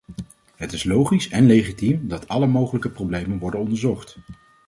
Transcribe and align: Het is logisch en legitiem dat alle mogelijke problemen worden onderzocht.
Het 0.55 0.71
is 0.73 0.83
logisch 0.83 1.29
en 1.29 1.45
legitiem 1.45 2.07
dat 2.07 2.27
alle 2.27 2.47
mogelijke 2.47 2.89
problemen 2.89 3.39
worden 3.39 3.59
onderzocht. 3.59 4.17